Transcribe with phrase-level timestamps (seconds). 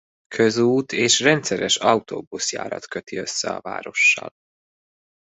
[0.27, 4.29] Közút és rendszeres autóbuszjárat köti össze a várossal.